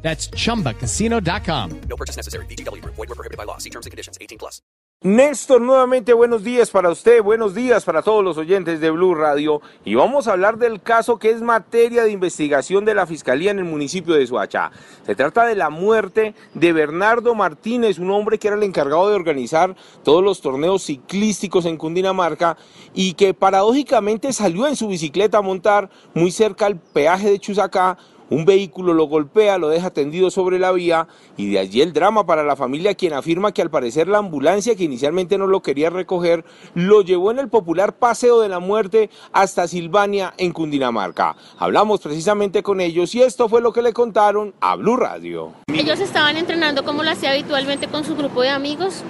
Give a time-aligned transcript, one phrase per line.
[0.00, 1.80] That's chumbacasino.com.
[1.88, 2.46] No purchase necessary.
[2.46, 2.82] BGW.
[2.84, 3.58] Void were prohibited by law.
[3.58, 4.16] See terms and conditions.
[4.20, 4.62] 18 plus.
[5.00, 9.62] Néstor, nuevamente buenos días para usted, buenos días para todos los oyentes de Blue Radio
[9.84, 13.60] y vamos a hablar del caso que es materia de investigación de la Fiscalía en
[13.60, 14.72] el municipio de Soacha.
[15.06, 19.14] Se trata de la muerte de Bernardo Martínez, un hombre que era el encargado de
[19.14, 22.56] organizar todos los torneos ciclísticos en Cundinamarca
[22.92, 27.98] y que paradójicamente salió en su bicicleta a montar muy cerca al peaje de Chusacá
[28.30, 32.26] un vehículo lo golpea, lo deja tendido sobre la vía y de allí el drama
[32.26, 35.90] para la familia quien afirma que al parecer la ambulancia que inicialmente no lo quería
[35.90, 41.36] recoger lo llevó en el popular Paseo de la Muerte hasta Silvania en Cundinamarca.
[41.58, 45.52] Hablamos precisamente con ellos y esto fue lo que le contaron a Blue Radio.
[45.72, 49.02] Ellos estaban entrenando como lo hacía habitualmente con su grupo de amigos.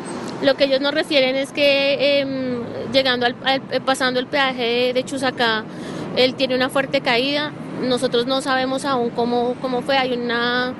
[0.42, 4.92] Lo que ellos nos refieren es que em, llegando al, al- pasando el peaje de,
[4.92, 5.64] de Chusacá,
[6.16, 7.52] él tiene una fuerte caída.
[7.82, 9.96] Nosotros no sabemos aún cómo, cómo fue.
[9.96, 10.74] Hay una,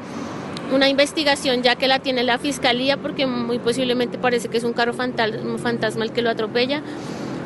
[0.73, 4.73] una investigación ya que la tiene la fiscalía porque muy posiblemente parece que es un
[4.73, 6.83] carro fantasma el que lo atropella.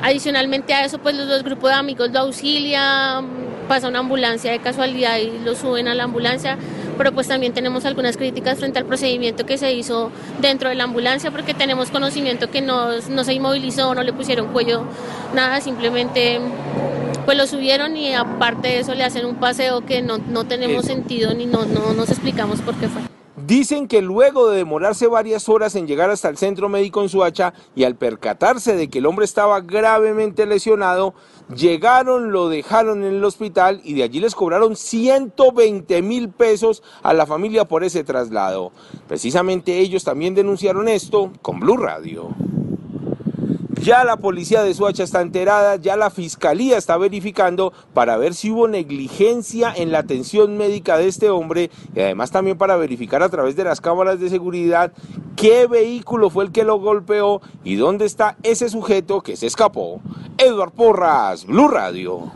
[0.02, 3.24] Adicionalmente a eso, pues los dos grupos de amigos lo auxilian,
[3.68, 6.58] pasa una ambulancia de casualidad y lo suben a la ambulancia,
[6.98, 10.84] pero pues también tenemos algunas críticas frente al procedimiento que se hizo dentro de la
[10.84, 14.84] ambulancia porque tenemos conocimiento que no, no se inmovilizó, no le pusieron cuello,
[15.34, 16.40] nada, simplemente
[17.24, 20.84] pues lo subieron y aparte de eso le hacen un paseo que no, no tenemos
[20.84, 20.94] Eso.
[20.94, 23.02] sentido ni no, no nos explicamos por qué fue.
[23.46, 27.54] Dicen que luego de demorarse varias horas en llegar hasta el centro médico en Suacha
[27.74, 31.14] y al percatarse de que el hombre estaba gravemente lesionado,
[31.54, 37.14] llegaron, lo dejaron en el hospital y de allí les cobraron 120 mil pesos a
[37.14, 38.70] la familia por ese traslado.
[39.08, 42.28] Precisamente ellos también denunciaron esto con Blue Radio.
[43.82, 48.52] Ya la policía de Suacha está enterada, ya la fiscalía está verificando para ver si
[48.52, 53.28] hubo negligencia en la atención médica de este hombre y además también para verificar a
[53.28, 54.92] través de las cámaras de seguridad
[55.34, 60.00] qué vehículo fue el que lo golpeó y dónde está ese sujeto que se escapó.
[60.38, 62.30] Edward Porras, Blue Radio.